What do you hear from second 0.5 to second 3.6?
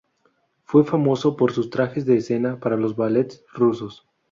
Fue famoso por sus trajes de escena para los Ballets